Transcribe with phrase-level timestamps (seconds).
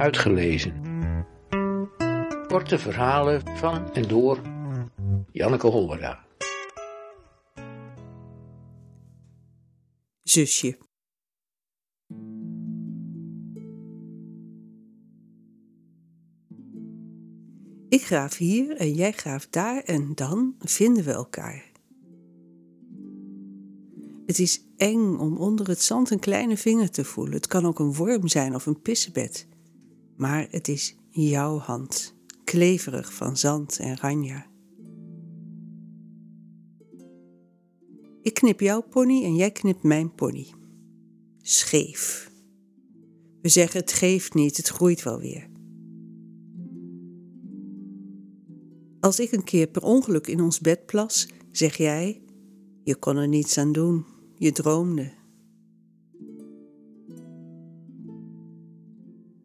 [0.00, 0.72] Uitgelezen.
[2.46, 4.40] Korte verhalen van en door
[5.32, 6.24] Janneke Hollera.
[10.22, 10.78] Zusje.
[17.88, 21.70] Ik graaf hier en jij graaft daar en dan vinden we elkaar.
[24.26, 27.34] Het is eng om onder het zand een kleine vinger te voelen.
[27.34, 29.48] Het kan ook een worm zijn of een pissebed.
[30.20, 34.46] Maar het is jouw hand, kleverig van zand en ranja.
[38.22, 40.46] Ik knip jouw pony en jij knipt mijn pony.
[41.38, 42.30] Scheef.
[43.42, 45.48] We zeggen het geeft niet, het groeit wel weer.
[49.00, 52.22] Als ik een keer per ongeluk in ons bed plas, zeg jij:
[52.82, 55.19] Je kon er niets aan doen, je droomde.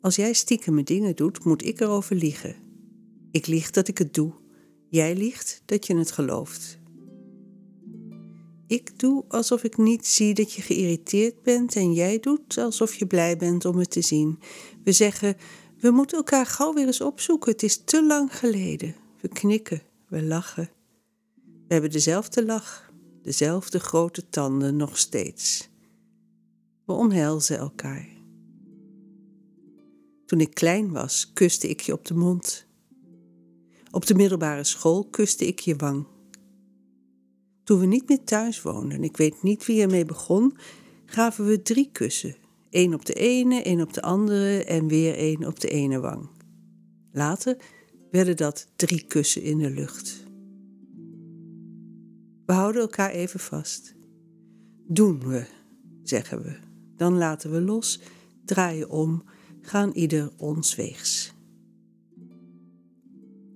[0.00, 2.56] Als jij stiekem dingen doet, moet ik erover liegen.
[3.30, 4.32] Ik lieg dat ik het doe,
[4.88, 6.78] jij liegt dat je het gelooft.
[8.66, 13.06] Ik doe alsof ik niet zie dat je geïrriteerd bent en jij doet alsof je
[13.06, 14.38] blij bent om het te zien.
[14.84, 15.36] We zeggen:
[15.78, 18.94] We moeten elkaar gauw weer eens opzoeken, het is te lang geleden.
[19.20, 20.70] We knikken, we lachen.
[21.34, 25.68] We hebben dezelfde lach, dezelfde grote tanden nog steeds.
[26.84, 28.17] We omhelzen elkaar.
[30.28, 32.66] Toen ik klein was, kuste ik je op de mond.
[33.90, 36.06] Op de middelbare school kuste ik je wang.
[37.64, 40.56] Toen we niet meer thuis woonden, ik weet niet wie ermee begon,
[41.06, 42.36] gaven we drie kussen.
[42.70, 46.28] Eén op de ene, één op de andere en weer één op de ene wang.
[47.12, 47.56] Later
[48.10, 50.26] werden dat drie kussen in de lucht.
[52.46, 53.94] We houden elkaar even vast.
[54.86, 55.46] Doen we,
[56.02, 56.56] zeggen we.
[56.96, 58.00] Dan laten we los,
[58.44, 59.22] draaien om,
[59.62, 61.36] gaan ieder ons weegs.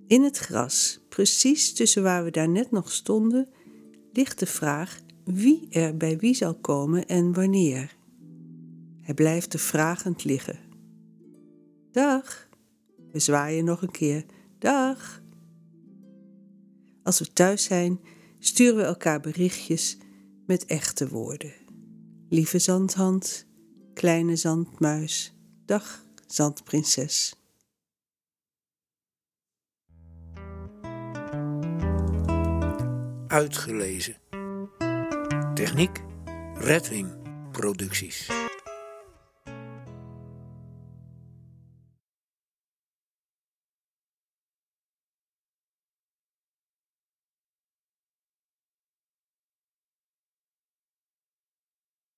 [0.07, 3.49] In het gras, precies tussen waar we daar net nog stonden,
[4.11, 7.95] ligt de vraag wie er bij wie zal komen en wanneer.
[9.01, 10.59] Hij blijft er vragend liggen.
[11.91, 12.49] Dag,
[13.11, 14.25] we zwaaien nog een keer.
[14.59, 15.21] Dag.
[17.03, 17.99] Als we thuis zijn,
[18.39, 19.97] sturen we elkaar berichtjes
[20.45, 21.53] met echte woorden.
[22.29, 23.47] Lieve zandhand,
[23.93, 27.35] kleine zandmuis, dag zandprinses.
[33.27, 34.15] Uitgelezen.
[35.53, 36.01] Techniek
[36.53, 37.11] Redwing
[37.51, 38.42] Producties.